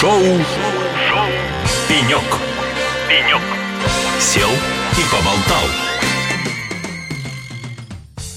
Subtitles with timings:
[0.00, 0.18] Шоу.
[1.86, 2.24] «Пенек».
[3.06, 3.42] «Пенек».
[4.18, 5.89] Сел и поболтал.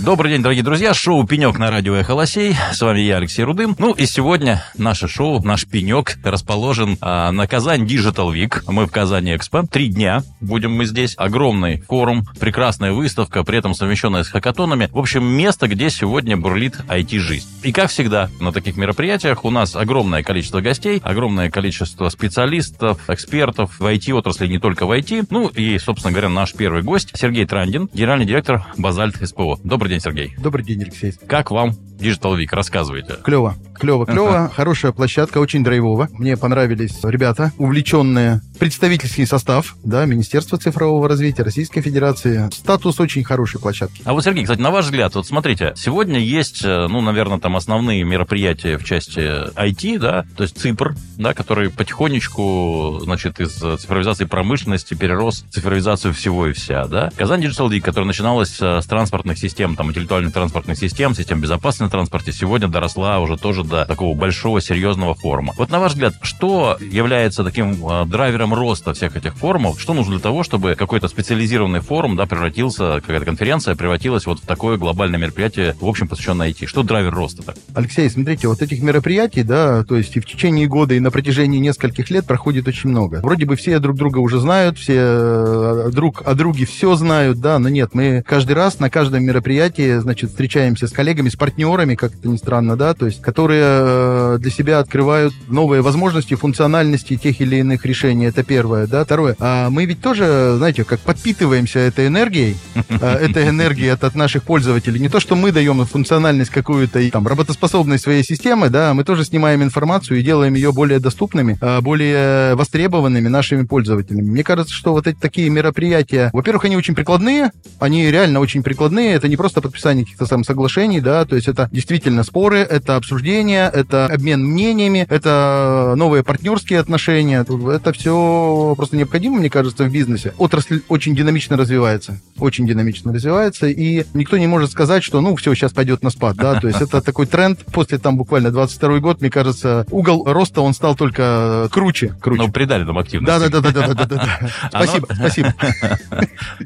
[0.04, 0.94] Добрый день, дорогие друзья.
[0.94, 2.58] Шоу «Пенек» на радио «Эхо Лосей».
[2.74, 3.74] С вами я, Алексей Рудым.
[3.80, 8.64] Ну и сегодня наше шоу, наш «Пенек» расположен а, на Казань Digital Week.
[8.68, 9.64] Мы в Казани Экспо.
[9.64, 11.14] Три дня будем мы здесь.
[11.16, 14.90] Огромный форум, прекрасная выставка, при этом совмещенная с хакатонами.
[14.92, 17.48] В общем, место, где сегодня бурлит IT-жизнь.
[17.64, 23.80] И как всегда, на таких мероприятиях у нас огромное количество гостей, огромное количество специалистов, экспертов
[23.80, 25.28] в IT-отрасли, не только в IT.
[25.30, 29.62] Ну и, собственно говоря, наш первый гость Сергей Трандин, генеральный директор «Базальт СПО».
[29.64, 30.36] Добрый день, Сергей.
[30.38, 31.14] Добрый день, Алексей.
[31.28, 32.48] Как вам Digital Week?
[32.52, 33.18] Рассказывайте.
[33.24, 34.52] Клево, клево, клево.
[34.56, 36.10] Хорошая площадка, очень драйвово.
[36.14, 38.42] Мне понравились ребята, увлеченные.
[38.60, 42.50] Представительский состав, да, Министерство цифрового развития Российской Федерации.
[42.54, 44.02] Статус очень хорошей площадки.
[44.06, 47.56] А вот, Сергей, кстати, на ваш взгляд, вот смотрите, сегодня есть, э, ну, наверное, там
[47.56, 49.20] основные мероприятия в части
[49.56, 56.14] IT, да, то есть ЦИПР, да, который потихонечку, значит, из цифровизации промышленности перерос в цифровизацию
[56.14, 57.12] всего и вся, да.
[57.18, 61.83] Казань Digital Week, которая начиналась э, с транспортных систем, там, интеллектуальных транспортных систем, систем безопасности
[61.84, 65.54] на транспорте, сегодня доросла уже тоже до такого большого, серьезного форума.
[65.58, 69.80] Вот на ваш взгляд, что является таким э, драйвером роста всех этих форумов?
[69.80, 74.46] Что нужно для того, чтобы какой-то специализированный форум, да, превратился, какая-то конференция превратилась вот в
[74.46, 76.66] такое глобальное мероприятие, в общем, посвященное IT?
[76.66, 77.56] Что драйвер роста-то?
[77.74, 81.60] Алексей, смотрите, вот этих мероприятий, да, то есть и в течение года, и на протяжении
[81.60, 83.20] нескольких лет проходит очень много.
[83.22, 87.60] Вроде бы все друг друга уже знают, все э, друг о друге все знают, да,
[87.60, 91.64] но нет, мы каждый раз на каждом мероприятии, значит, встречаемся с коллегами, с партнерами,
[91.96, 97.18] как это ни странно, да, то есть, которые э, для себя открывают новые возможности, функциональности
[97.18, 98.26] тех или иных решений.
[98.26, 99.04] Это первое, да.
[99.06, 102.58] Второе, а мы ведь тоже, знаете, как подпитываемся этой энергией,
[102.90, 105.00] э, этой энергией от, наших пользователей.
[105.00, 109.24] Не то, что мы даем функциональность какую-то и там работоспособность своей системы, да, мы тоже
[109.24, 114.30] снимаем информацию и делаем ее более доступными, э, более востребованными нашими пользователями.
[114.30, 119.14] Мне кажется, что вот эти такие мероприятия, во-первых, они очень прикладные, они реально очень прикладные,
[119.14, 123.70] это не просто подписание каких-то там соглашений, да, то есть это действительно споры, это обсуждения,
[123.74, 127.42] это обмен мнениями, это новые партнерские отношения.
[127.42, 130.34] Это все просто необходимо, мне кажется, в бизнесе.
[130.38, 132.20] Отрасль очень динамично развивается.
[132.40, 136.38] Очень динамично развивается, и никто не может сказать, что, ну, все, сейчас пойдет на спад,
[136.38, 137.60] да, то есть это такой тренд.
[137.74, 142.16] После там буквально 22 год, мне кажется, угол роста, он стал только круче.
[142.22, 142.42] круче.
[142.44, 143.28] Ну, придали нам активность.
[143.28, 144.50] Да, да, да, да, да, да, да.
[144.70, 145.54] Спасибо, спасибо.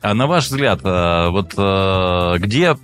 [0.02, 2.76] А на ваш взгляд, э, вот э, где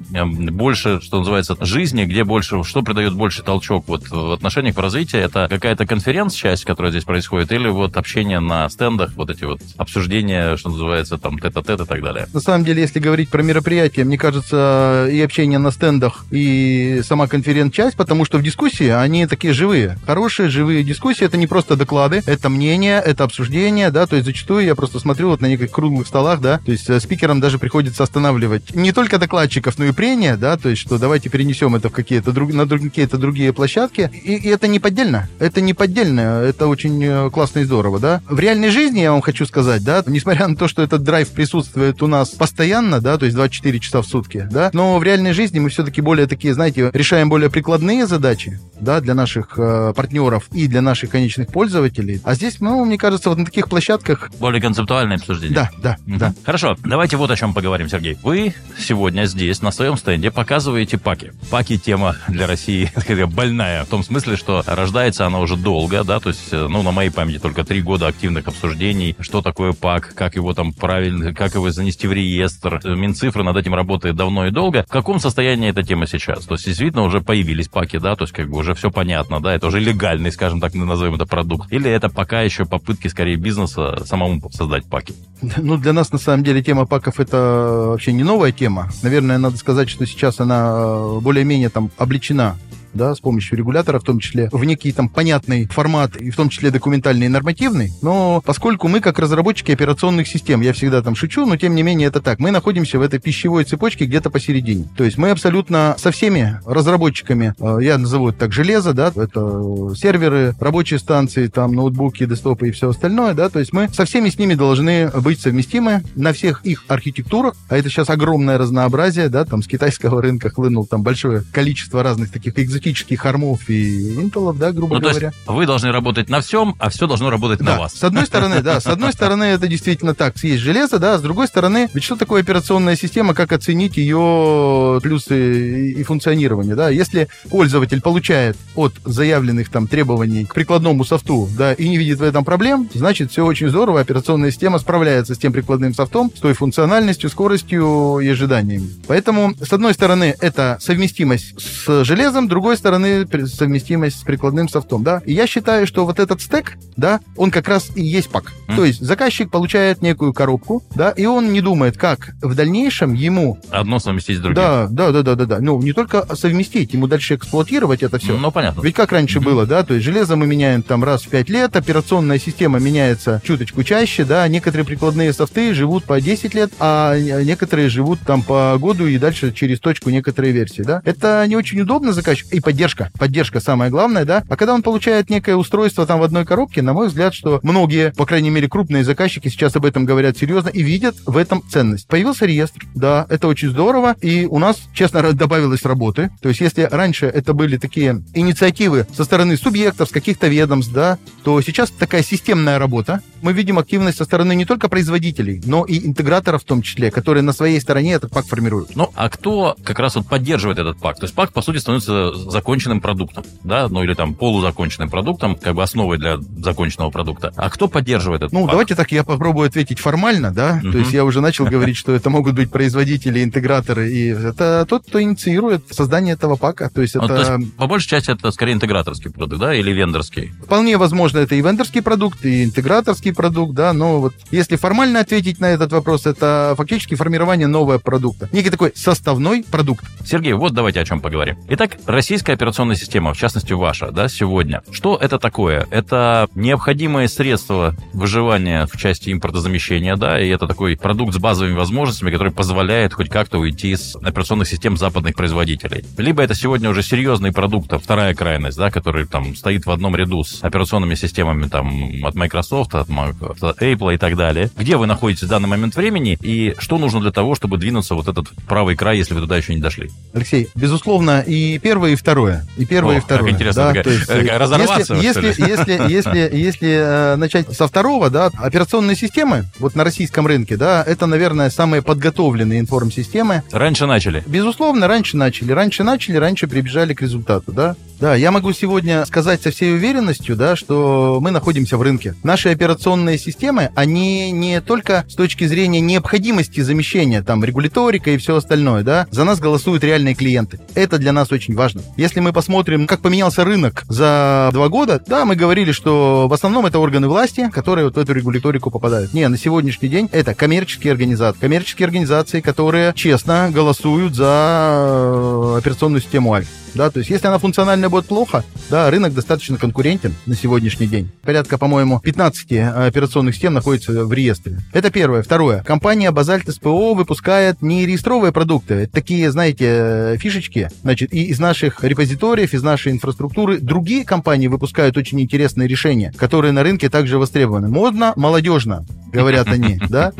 [0.51, 5.19] больше, что называется, жизни, где больше, что придает больше толчок вот в отношениях в развитии?
[5.19, 10.57] Это какая-то конференц-часть, которая здесь происходит, или вот общение на стендах, вот эти вот обсуждения,
[10.57, 12.27] что называется, там, тет-а-тет и так далее?
[12.33, 17.27] На самом деле, если говорить про мероприятия, мне кажется, и общение на стендах, и сама
[17.27, 19.97] конференц-часть, потому что в дискуссии они такие живые.
[20.05, 24.65] Хорошие, живые дискуссии, это не просто доклады, это мнение, это обсуждение, да, то есть зачастую
[24.65, 28.03] я просто смотрю вот на неких круглых столах, да, то есть э, спикерам даже приходится
[28.03, 31.91] останавливать не только докладчиков, но и прения, да, то есть что давайте перенесем это в
[31.91, 36.67] какие-то друг, на какие-то другие площадки, и, и это не поддельно, это не поддельно, это
[36.67, 38.21] очень э, классно и здорово, да.
[38.29, 42.01] В реальной жизни, я вам хочу сказать, да, несмотря на то, что этот драйв присутствует
[42.01, 45.59] у нас постоянно, да, то есть 24 часа в сутки, да, но в реальной жизни
[45.59, 50.67] мы все-таки более такие, знаете, решаем более прикладные задачи, да, для наших э, партнеров и
[50.67, 52.21] для наших конечных пользователей.
[52.23, 54.29] А здесь, ну, мне кажется, вот на таких площадках...
[54.39, 55.55] Более концептуальное обсуждение.
[55.55, 56.17] Да, да, Мгм.
[56.19, 56.33] да.
[56.45, 58.17] Хорошо, давайте вот о чем поговорим, Сергей.
[58.23, 61.31] Вы сегодня здесь, на своем стенде, показываете паки.
[61.49, 66.19] Паки тема для России такая больная, в том смысле, что рождается она уже долго, да,
[66.19, 70.13] то есть, э, ну, на моей памяти только три года активных обсуждений, что такое пак,
[70.15, 72.81] как его там правильно, как его занести в реестр.
[72.83, 74.83] Э, Минцифры над этим работает давно и долго.
[74.87, 76.45] В каком состоянии эта тема сейчас?
[76.45, 79.53] То есть, действительно, уже появились паки, да, то есть, как бы уже все понятно, да,
[79.53, 81.71] это уже легальный, скажем так, назовем это продукт.
[81.71, 85.13] Или это пока еще попытки, скорее, бизнеса самому создать паки?
[85.57, 88.89] Ну, для нас, на самом деле, тема паков это вообще не новая тема.
[89.01, 92.57] Наверное, надо сказать, что сейчас она э, более-менее там обличена
[92.93, 96.49] да, с помощью регулятора, в том числе, в некий там понятный формат, и в том
[96.49, 97.91] числе документальный и нормативный.
[98.01, 102.07] Но поскольку мы, как разработчики операционных систем, я всегда там шучу, но тем не менее
[102.07, 104.87] это так, мы находимся в этой пищевой цепочке где-то посередине.
[104.95, 109.93] То есть мы абсолютно со всеми разработчиками, э, я назову это так, железо, да, это
[109.95, 114.29] серверы, рабочие станции, там, ноутбуки, десктопы и все остальное, да, то есть мы со всеми
[114.29, 119.45] с ними должны быть совместимы на всех их архитектурах, а это сейчас огромное разнообразие, да,
[119.45, 124.57] там с китайского рынка хлынул там большое количество разных таких экзотических классических армов и интелов,
[124.57, 125.31] да, грубо Ну, говоря.
[125.47, 127.93] вы должны работать на всем, а все должно работать на Да, вас.
[127.93, 131.47] с одной стороны, да, с одной стороны, это действительно так, есть железо, да, с другой
[131.47, 138.01] стороны, ведь что такое операционная система, как оценить ее плюсы и функционирование, да, если пользователь
[138.01, 142.89] получает от заявленных там требований к прикладному софту, да, и не видит в этом проблем,
[142.93, 148.19] значит, все очень здорово, операционная система справляется с тем прикладным софтом, с той функциональностью, скоростью
[148.19, 148.89] и ожиданиями.
[149.07, 155.03] Поэтому, с одной стороны, это совместимость с железом, с другой стороны, совместимость с прикладным софтом,
[155.03, 155.21] да.
[155.25, 158.51] И я считаю, что вот этот стек, да, он как раз и есть пак.
[158.67, 158.75] Мгм.
[158.77, 163.59] То есть заказчик получает некую коробку, да, и он не думает, как в дальнейшем ему,
[163.69, 164.55] Одно совместить с другим.
[164.55, 168.37] да, да, да, да, да, да, ну, не только совместить, ему дальше эксплуатировать это все.
[168.37, 168.81] Ну, понятно.
[168.81, 169.45] Ведь как раньше Мгм.
[169.45, 173.41] было, да, то есть железо мы меняем там раз в 5 лет, операционная система меняется
[173.43, 178.77] чуточку чаще, да, некоторые прикладные софты живут по 10 лет, а некоторые живут там по
[178.79, 181.01] году и дальше через точку некоторые версии, да.
[181.05, 182.49] Это не очень удобно заказчику.
[182.55, 183.11] И поддержка.
[183.17, 184.43] Поддержка самое главное, да.
[184.49, 188.11] А когда он получает некое устройство там в одной коробке, на мой взгляд, что многие,
[188.13, 192.07] по крайней мере, крупные заказчики сейчас об этом говорят серьезно и видят в этом ценность.
[192.07, 196.31] Появился реестр, да, это очень здорово, и у нас, честно, добавилось работы.
[196.41, 201.17] То есть, если раньше это были такие инициативы со стороны субъектов, с каких-то ведомств, да,
[201.43, 203.21] то сейчас такая системная работа.
[203.41, 207.43] Мы видим активность со стороны не только производителей, но и интеграторов в том числе, которые
[207.43, 208.95] на своей стороне этот пак формируют.
[208.95, 211.17] Ну, а кто как раз вот поддерживает этот пак?
[211.17, 215.75] То есть пак, по сути, становится законченным продуктом, да, ну или там полузаконченным продуктом, как
[215.75, 217.51] бы основой для законченного продукта.
[217.57, 218.71] А кто поддерживает этот Ну, пак?
[218.71, 220.79] давайте так, я попробую ответить формально, да.
[220.81, 220.91] Мгм.
[220.93, 225.05] То есть я уже начал говорить, что это могут быть производители, интеграторы, и это тот,
[225.07, 226.89] кто инициирует создание этого пака.
[226.89, 229.91] То есть Ну, это то есть, по большей части, это скорее интеграторский продукт, да, или
[229.91, 230.51] вендорский?
[230.63, 235.59] вполне возможно, это и вендорский продукт, и интеграторский продукт, да, но вот если формально ответить
[235.59, 238.49] на этот вопрос, это фактически формирование нового продукта.
[238.51, 240.05] Некий такой составной продукт.
[240.25, 241.57] Сергей, вот давайте о чем поговорим.
[241.69, 241.97] Итак,
[242.43, 244.81] российская операционная система, в частности ваша, да, сегодня.
[244.91, 245.87] Что это такое?
[245.91, 252.31] Это необходимое средство выживания в части импортозамещения, да, и это такой продукт с базовыми возможностями,
[252.31, 256.03] который позволяет хоть как-то уйти с операционных систем западных производителей.
[256.17, 260.13] Либо это сегодня уже серьезный продукт, а вторая крайность, да, который там стоит в одном
[260.13, 264.69] ряду с операционными системами там от Microsoft, от от Apple и так далее.
[264.75, 268.27] Где вы находитесь в данный момент времени и что нужно для того, чтобы двинуться вот
[268.27, 270.09] этот правый край, если вы туда еще не дошли?
[270.33, 272.65] Алексей, безусловно, и первое, и второе.
[272.77, 273.51] И первое, О, и второе.
[273.51, 277.87] как интересно, такая, то есть, э, разорваться, если, если, если, если, если э, начать со
[277.87, 283.63] второго, да, операционные системы, вот на российском рынке, да, это, наверное, самые подготовленные информсистемы.
[283.71, 284.41] Раньше начали.
[284.47, 287.95] Безусловно, раньше начали, раньше начали, раньше прибежали к результату, да.
[288.23, 292.35] Да, я могу сегодня сказать со всей уверенностью, да, что мы находимся в рынке.
[292.41, 298.55] Наши операционные системы, они не только с точки зрения необходимости замещения, там, регуляторика и все
[298.55, 300.79] остальное, да, за нас голосуют реальные клиенты.
[300.95, 302.01] Это для нас очень важно.
[302.15, 306.85] Если мы посмотрим, как поменялся рынок за два года, да, мы говорили, что в основном
[306.85, 309.33] это органы власти, которые вот в эту регуляторику попадают.
[309.33, 311.59] Не, на сегодняшний день это коммерческие организации.
[311.59, 316.71] Коммерческие организации, которые честно голосуют за э, операционную систему Альфа.
[316.95, 321.31] Да, то есть если она функционально будет плохо, да, рынок достаточно конкурентен на сегодняшний день.
[321.41, 322.71] Порядка, по-моему, 15
[323.07, 324.77] операционных систем находится в реестре.
[324.91, 325.41] Это первое.
[325.41, 325.81] Второе.
[325.81, 328.93] Компания Базальт СПО выпускает не реестровые продукты.
[328.93, 330.89] Это такие, знаете, э, фишечки.
[331.01, 336.71] Значит, и из наших репозиториев, из нашей инфраструктуры другие компании выпускают очень интересные решения, которые
[336.71, 337.87] на рынке также востребованы.
[337.87, 340.33] Модно, молодежно, говорят они, да?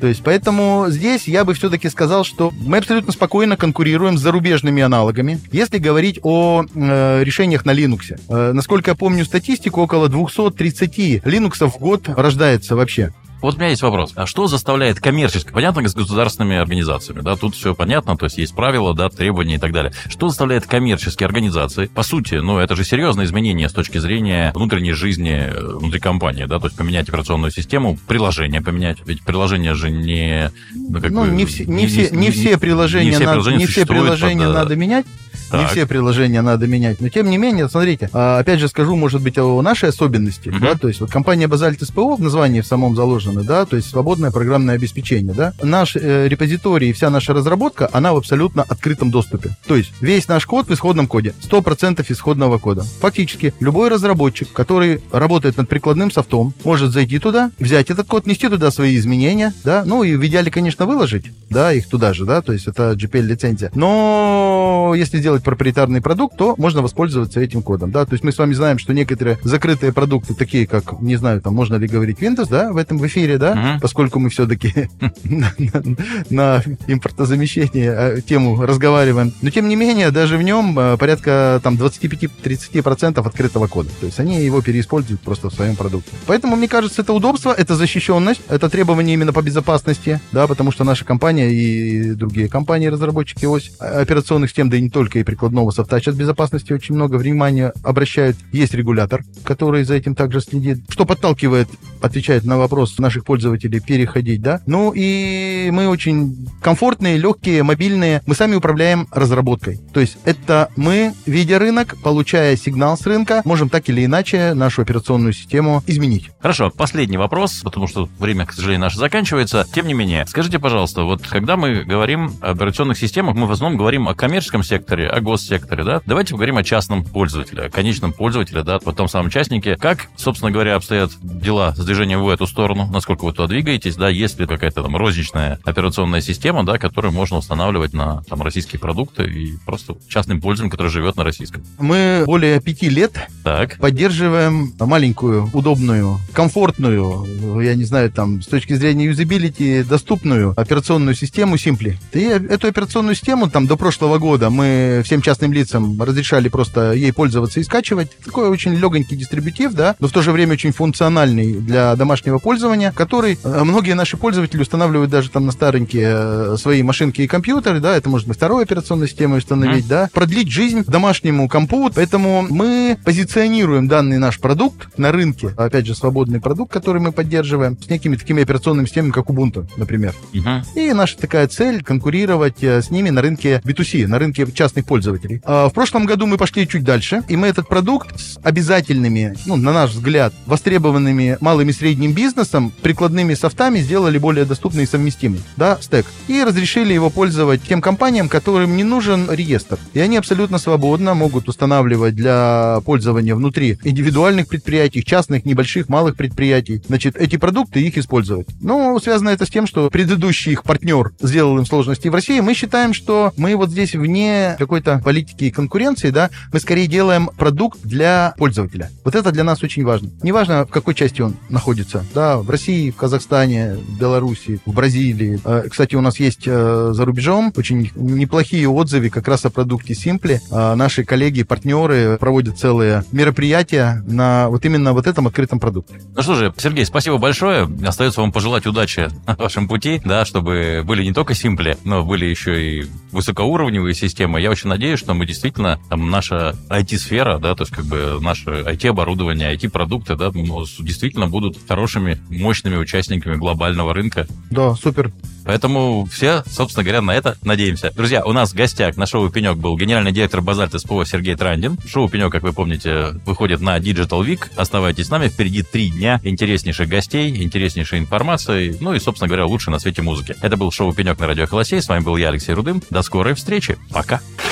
[0.00, 4.82] То есть, поэтому здесь я бы все-таки сказал, что мы абсолютно спокойно конкурируем с зарубежными
[4.82, 5.40] аналогами.
[5.52, 11.68] Если говорить о э, решениях на Linux, э, насколько я помню статистику, около 230 Linux
[11.68, 13.12] в год рождается вообще.
[13.42, 14.12] Вот у меня есть вопрос.
[14.16, 18.54] А что заставляет коммерчески, понятно, с государственными организациями, да, тут все понятно, то есть есть
[18.54, 19.92] правила, да, требования и так далее.
[20.08, 24.92] Что заставляет коммерческие организации, по сути, ну, это же серьезное изменение с точки зрения внутренней
[24.92, 29.90] жизни э, внутри компании, да, то есть поменять операционную систему, приложение поменять, ведь приложение же
[29.90, 30.50] не...
[30.74, 33.58] Ну, как Ну, бы, не все, не, все, не все приложения, не все надо, приложения
[33.58, 35.06] не все приложения под, э, надо менять.
[35.52, 35.70] Не Так.
[35.70, 37.00] все приложения надо менять.
[37.00, 40.48] Но тем не менее, смотрите, а, опять же скажу, может быть, о нашей особенности.
[40.48, 40.60] Мгм.
[40.60, 43.90] Да, то есть вот компания Базальт СПО в названии в самом заложена, да, то есть
[43.90, 45.52] свободное программное обеспечение, да.
[45.62, 49.56] Наш э, репозиторий и вся наша разработка, она в абсолютно открытом доступе.
[49.66, 52.82] То есть весь наш код в исходном коде, 100% исходного кода.
[53.00, 58.48] Фактически любой разработчик, который работает над прикладным софтом, может зайти туда, взять этот код, нести
[58.48, 62.42] туда свои изменения, да, ну и в идеале, конечно, выложить, да, их туда же, да,
[62.42, 63.70] то есть это GPL-лицензия.
[63.74, 68.38] Но если сделать проприетарный продукт, то можно воспользоваться этим кодом, да, то есть мы с
[68.38, 72.48] вами знаем, что некоторые закрытые продукты, такие как, не знаю, там, можно ли говорить Windows,
[72.50, 73.80] да, в этом в эфире, да, Мгм.
[73.80, 74.88] поскольку мы все-таки
[75.24, 75.96] на, на-
[76.30, 79.32] на импортозамещение э, тему разговариваем.
[79.42, 83.90] Но тем не менее, даже в нем э, порядка там 25-30% открытого кода.
[84.00, 86.10] То есть они его переиспользуют просто в своем продукте.
[86.26, 90.84] Поэтому, мне кажется, это удобство, это защищенность, это требование именно по безопасности, да, потому что
[90.84, 95.22] наша компания и другие компании, разработчики ось э, операционных систем, да и не только, и
[95.30, 98.36] прикладного софта сейчас безопасности очень много внимания обращают.
[98.50, 101.68] Есть регулятор, который за этим также следит, что подталкивает,
[102.00, 104.60] отвечает на вопрос наших пользователей переходить, да.
[104.66, 108.22] Ну и мы очень комфортные, легкие, мобильные.
[108.26, 109.78] Мы сами управляем разработкой.
[109.94, 114.82] То есть это мы, видя рынок, получая сигнал с рынка, можем так или иначе нашу
[114.82, 116.30] операционную систему изменить.
[116.40, 119.64] Хорошо, последний вопрос, потому что время, к сожалению, наше заканчивается.
[119.72, 123.78] Тем не менее, скажите, пожалуйста, вот когда мы говорим о операционных системах, мы в основном
[123.78, 126.02] говорим о коммерческом секторе, о госсекторе, да?
[126.06, 129.76] Давайте поговорим о частном пользователе, о конечном пользователе, да, вот том самом участнике.
[129.76, 132.88] Как, собственно говоря, обстоят дела с движением в эту сторону?
[132.92, 134.08] Насколько вы туда двигаетесь, да?
[134.08, 139.24] Есть ли какая-то там розничная операционная система, да, которую можно устанавливать на там российские продукты
[139.24, 141.62] и просто частным пользователем, который живет на российском?
[141.78, 143.78] Мы более пяти лет Так.
[143.78, 151.56] поддерживаем маленькую, удобную, комфортную, я не знаю, там, с точки зрения юзабилити, доступную операционную систему
[151.56, 151.96] Simpli.
[152.12, 157.12] И эту операционную систему там до прошлого года мы всем частным лицам разрешали просто ей
[157.12, 158.16] пользоваться и скачивать.
[158.24, 162.92] Такой очень легонький дистрибутив, да, но в то же время очень функциональный для домашнего пользования,
[162.92, 167.80] который э, многие наши пользователи устанавливают даже там на старенькие э, свои машинки и компьютеры,
[167.80, 172.96] да, это может быть второй операционной системой установить, да, продлить жизнь домашнему компу, поэтому мы
[173.04, 178.14] позиционируем данный наш продукт на рынке, опять же, свободный продукт, который мы поддерживаем, с некими
[178.14, 180.14] такими операционными системами, как Ubuntu, например.
[180.32, 180.62] Мгм.
[180.76, 184.99] И наша такая цель конкурировать э, с ними на рынке B2C, на рынке частных пользователей.
[185.44, 189.56] А В прошлом году мы пошли чуть дальше, и мы этот продукт с обязательными, ну,
[189.56, 195.40] на наш взгляд, востребованными малым и средним бизнесом, прикладными софтами сделали более доступный и совместимый,
[195.56, 196.06] да, стек.
[196.28, 199.78] И разрешили его пользовать тем компаниям, которым не нужен реестр.
[199.94, 206.82] И они абсолютно свободно могут устанавливать для пользования внутри индивидуальных предприятий, частных, небольших, малых предприятий,
[206.86, 208.48] значит, эти продукты их использовать.
[208.60, 212.40] Но связано это с тем, что предыдущий их партнер сделал им сложности в России.
[212.40, 217.28] Мы считаем, что мы вот здесь вне какой-то политики и конкуренции, да, мы скорее делаем
[217.36, 218.90] продукт для пользователя.
[219.04, 220.10] Вот это для нас очень важно.
[220.22, 225.40] Неважно, в какой части он находится, да, в России, в Казахстане, в Беларуси, в Бразилии.
[225.44, 229.94] Э, Кстати, у нас есть э, за рубежом очень неплохие отзывы как раз о продукте
[229.94, 230.38] Simply.
[230.50, 236.00] Э, Наши коллеги, партнеры проводят целые мероприятия на вот именно вот этом открытом продукте.
[236.16, 237.68] Ну что же, Сергей, спасибо большое.
[237.84, 242.24] Остается вам пожелать удачи на вашем пути, да, чтобы были не только симпли, но были
[242.24, 244.40] еще и высокоуровневые системы.
[244.40, 248.50] Я очень надеюсь, что мы действительно, там, наша IT-сфера, да, то есть как бы наше
[248.50, 254.26] IT-оборудование, IT-продукты, да, ну, действительно будут хорошими, мощными участниками глобального рынка.
[254.50, 255.12] Да, супер.
[255.44, 257.90] Поэтому все, собственно говоря, на это надеемся.
[257.96, 261.76] Друзья, у нас в гостях на шоу «Пенек» был генеральный директор Базальт СПО Сергей Трандин.
[261.86, 264.40] Шоу «Пенек», как вы помните, выходит на Digital Week.
[264.56, 269.70] Оставайтесь с нами, впереди три дня интереснейших гостей, интереснейшей информации, ну и, собственно говоря, лучше
[269.70, 270.36] на свете музыки.
[270.40, 271.82] Это был шоу «Пенек» на радио «Холосей».
[271.82, 272.82] С вами был я, Алексей Рудым.
[272.90, 273.78] До скорой встречи.
[273.90, 274.20] Пока.